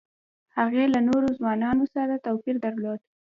هغې 0.57 0.83
له 0.93 0.99
نورو 1.07 1.27
ځوانانو 1.39 1.83
سره 1.95 2.13
توپیر 2.25 2.55
درلود 2.65 2.99